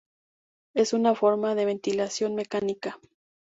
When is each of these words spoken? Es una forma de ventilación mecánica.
Es 0.73 0.93
una 0.93 1.13
forma 1.13 1.53
de 1.53 1.65
ventilación 1.65 2.33
mecánica. 2.33 2.99